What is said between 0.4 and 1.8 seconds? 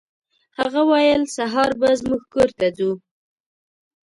هغه ویل سهار